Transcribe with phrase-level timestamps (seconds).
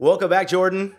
[0.00, 0.96] Welcome back, Jordan.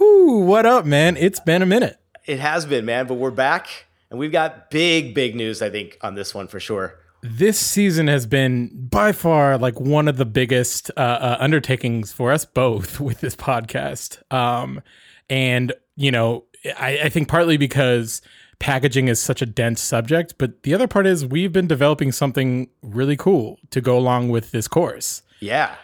[0.00, 1.18] Whoo, what up, man?
[1.18, 1.98] It's been a minute.
[2.24, 5.98] It has been, man, but we're back and we've got big, big news, I think,
[6.00, 6.98] on this one for sure.
[7.20, 12.32] This season has been by far like one of the biggest uh, uh, undertakings for
[12.32, 14.22] us both with this podcast.
[14.32, 14.80] Um,
[15.28, 16.44] and, you know,
[16.78, 18.22] I, I think partly because
[18.60, 22.70] packaging is such a dense subject, but the other part is we've been developing something
[22.80, 25.20] really cool to go along with this course.
[25.38, 25.74] Yeah.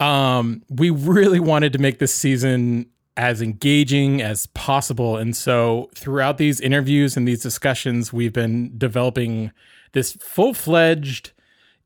[0.00, 2.86] Um, we really wanted to make this season
[3.16, 5.16] as engaging as possible.
[5.16, 9.52] And so throughout these interviews and these discussions, we've been developing
[9.92, 11.32] this full fledged,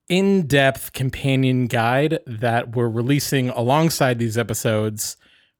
[0.08, 5.16] in depth companion guide that we're releasing alongside these episodes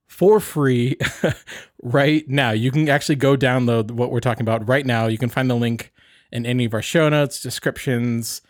[0.07, 0.97] for free
[1.83, 2.51] right now.
[2.51, 5.07] You can actually go download what we're talking about right now.
[5.07, 5.93] You can find the link
[6.31, 8.43] in any of our show notes, descriptions.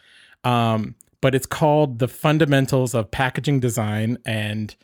[0.42, 4.18] Um, but it's called The Fundamentals of Packaging Design.
[4.26, 4.76] And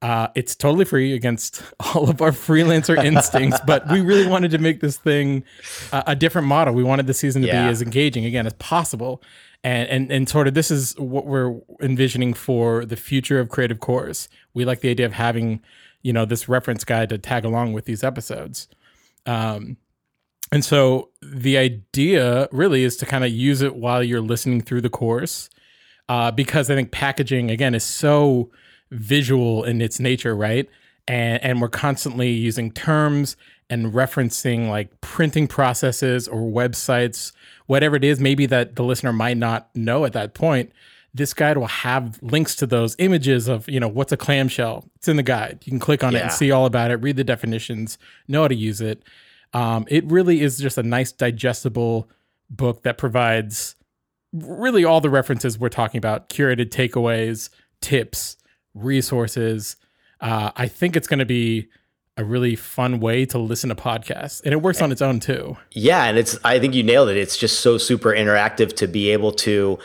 [0.00, 4.58] uh, it's totally free against all of our freelancer instincts, but we really wanted to
[4.58, 5.42] make this thing
[5.90, 6.72] uh, a different model.
[6.72, 7.66] We wanted the season to Yeah.
[7.66, 9.24] be as engaging again as possible,
[9.64, 13.80] and and and sort of this is what we're envisioning for the future of Creative
[13.80, 14.28] Course.
[14.54, 15.60] We like the idea of having,
[16.02, 18.68] you know, this reference guide to tag along with these episodes.
[19.26, 19.78] Um,
[20.52, 24.82] and so the idea really is to kind of use it while you're listening through
[24.82, 25.48] the course,
[26.08, 28.50] uh, because I think packaging again is so
[28.90, 30.68] visual in its nature, right?
[31.08, 33.36] And and we're constantly using terms
[33.70, 37.32] and referencing like printing processes or websites,
[37.66, 40.70] whatever it is, maybe that the listener might not know at that point.
[41.14, 44.88] This guide will have links to those images of, you know, what's a clamshell.
[44.96, 45.60] It's in the guide.
[45.64, 48.48] You can click on it and see all about it, read the definitions, know how
[48.48, 49.02] to use it.
[49.54, 52.08] Um, it really is just a nice, digestible
[52.48, 53.74] book that provides
[54.32, 58.36] really all the references we're talking about curated takeaways, tips,
[58.74, 59.76] resources.
[60.20, 61.68] Uh, I think it's going to be
[62.16, 65.56] a really fun way to listen to podcasts, and it works on its own too.
[65.72, 67.16] Yeah, and it's I think you nailed it.
[67.16, 69.78] It's just so super interactive to be able to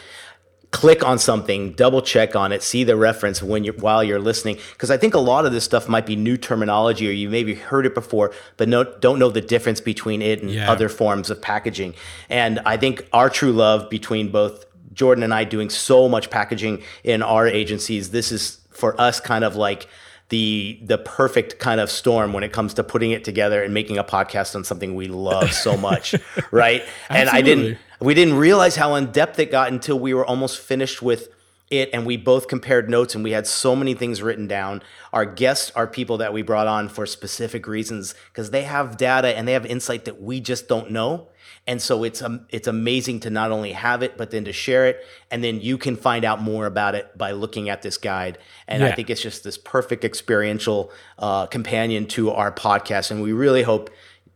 [0.77, 4.19] click on something, double check on it, see the reference when you are while you're
[4.19, 7.29] listening because I think a lot of this stuff might be new terminology or you
[7.31, 10.71] maybe heard it before but no, don't know the difference between it and Yeah.
[10.71, 11.95] other forms of packaging.
[12.29, 16.83] And I think our true love between both Jordan and I doing so much packaging
[17.03, 19.87] in our agencies, this is for us kind of like
[20.29, 23.97] the the perfect kind of storm when it comes to putting it together and making
[23.97, 26.15] a podcast on something we love so much,
[26.51, 26.83] right?
[27.09, 30.59] and I didn't we didn't realize how in depth it got until we were almost
[30.59, 31.29] finished with
[31.69, 34.81] it and we both compared notes and we had so many things written down.
[35.11, 39.37] Our guests are people that we brought on for specific reasons because they have data
[39.37, 41.27] and they have insight that we just don't know.
[41.65, 44.87] And so it's um, it's amazing to not only have it but then to share
[44.87, 48.37] it and then you can find out more about it by looking at this guide.
[48.69, 53.33] And I think it's just this perfect experiential uh, companion to our podcast and we
[53.33, 53.89] really hope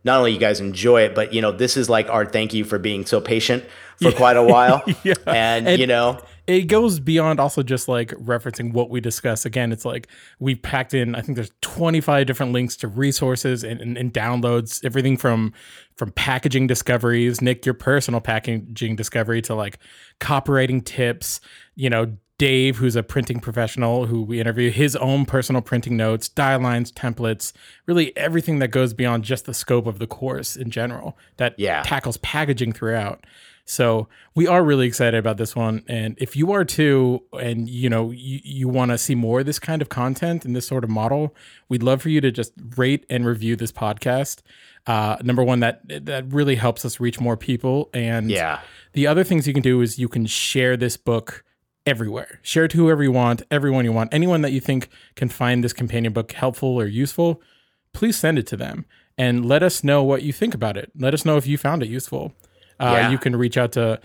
[0.04, 2.64] not only you guys enjoy it, but you know, this is like our thank you
[2.64, 3.64] for being so patient
[4.02, 4.82] for quite a while.
[5.04, 5.14] Yeah.
[5.26, 9.44] And, And- you know, It goes beyond also just like referencing what we discuss.
[9.44, 10.08] Again, it's like
[10.40, 11.14] we packed in.
[11.14, 14.84] I think there's 25 different links to resources and, and, and downloads.
[14.84, 15.52] Everything from
[15.96, 19.78] from packaging discoveries, Nick, your personal packaging discovery, to like
[20.20, 21.40] copywriting tips.
[21.76, 26.28] You know, Dave, who's a printing professional, who we interview, his own personal printing notes,
[26.28, 27.52] die lines, templates,
[27.86, 31.82] really everything that goes beyond just the scope of the course in general that Yeah.
[31.84, 33.24] tackles packaging throughout.
[33.64, 35.84] So we are really excited about this one.
[35.88, 39.46] And if you are too, and you know, you, you want to see more of
[39.46, 41.34] this kind of content and this sort of model,
[41.68, 44.42] we'd love for you to just rate and review this podcast.
[44.86, 47.88] Uh, number one, that that really helps us reach more people.
[47.94, 48.60] And Yeah.
[48.94, 51.44] the other things you can do is you can share this book
[51.86, 52.40] everywhere.
[52.42, 55.62] Share it to whoever you want, everyone you want, anyone that you think can find
[55.62, 57.40] this companion book helpful or useful.
[57.92, 58.86] Please send it to them
[59.18, 60.90] and let us know what you think about it.
[60.98, 62.34] Let us know if you found it useful.
[62.82, 63.10] Uh, Yeah.
[63.10, 64.00] You can reach out to,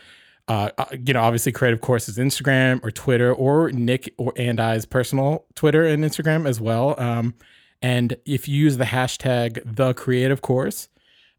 [0.47, 4.85] uh, uh, you know, obviously Creative Courses Instagram or Twitter or Nick or and I's
[4.85, 6.95] personal Twitter and Instagram as well.
[6.99, 7.33] Um,
[7.81, 10.87] and if you use the hashtag the Creative Course,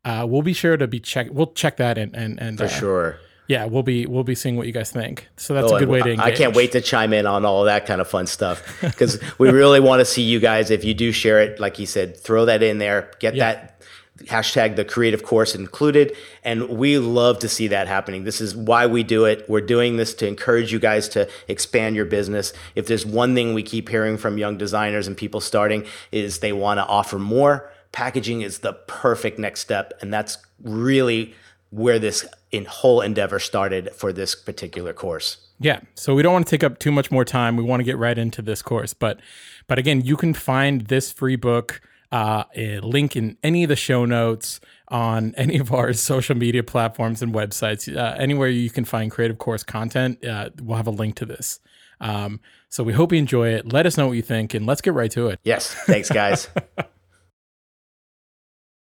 [0.05, 1.29] uh, we'll be sure to be check.
[1.31, 3.19] We'll check that and and and for uh, sure.
[3.49, 5.27] yeah, we'll be we'll be seeing what you guys think.
[5.37, 6.27] So that's Oh, a good way to I- engage.
[6.27, 9.51] I can't wait to chime in on all that kind of fun stuff because we
[9.51, 10.71] really want to see you guys.
[10.71, 13.11] If you do share it, like you said, throw that in there.
[13.19, 13.55] Get Yeah.
[13.55, 13.78] that
[14.25, 18.25] hashtag the creative course included, and we love to see that happening.
[18.25, 19.49] This is why we do it.
[19.49, 22.53] We're doing this to encourage you guys to expand your business.
[22.75, 26.53] If there's one thing we keep hearing from young designers and people starting is they
[26.53, 27.71] want to offer more.
[27.93, 31.35] Packaging is the perfect next step, and that's really
[31.71, 35.39] where this in whole endeavor started for this particular course.
[35.61, 35.81] Yeah.
[35.95, 37.57] So we don't want to take up too much more time.
[37.57, 39.21] We want to get right into this course, but
[39.67, 43.77] but again, you can find this free book uh, a link in any of the
[43.77, 47.95] show notes on any of our social media platforms and websites.
[47.95, 51.61] Uh, anywhere you can find Creative Course content, uh, we'll have a link to this.
[52.01, 53.73] Um, so we hope you enjoy it.
[53.73, 55.41] Let us know what you think, and let's get right to it.
[55.43, 55.75] Yes.
[55.75, 56.49] Thanks, guys.